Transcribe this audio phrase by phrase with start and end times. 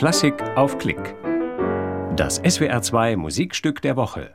[0.00, 1.14] Klassik auf Klick.
[2.16, 4.34] Das SWR2 Musikstück der Woche.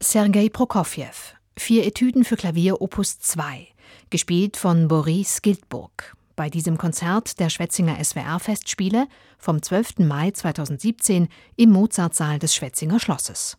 [0.00, 1.34] Sergei Prokofjew.
[1.58, 3.66] Vier Etüden für Klavier Opus 2.
[4.10, 6.14] Gespielt von Boris Gildburg.
[6.36, 9.98] Bei diesem Konzert der Schwetzinger SWR-Festspiele vom 12.
[9.98, 11.26] Mai 2017
[11.56, 13.58] im Mozartsaal des Schwetzinger Schlosses.